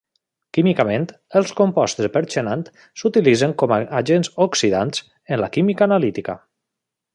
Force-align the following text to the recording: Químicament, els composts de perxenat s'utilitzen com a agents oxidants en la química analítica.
Químicament, 0.57 1.03
els 1.41 1.51
composts 1.59 2.01
de 2.05 2.09
perxenat 2.15 2.71
s'utilitzen 3.01 3.55
com 3.63 3.75
a 3.75 3.79
agents 4.01 4.33
oxidants 4.49 5.05
en 5.37 5.45
la 5.45 5.53
química 5.59 5.89
analítica. 5.91 6.41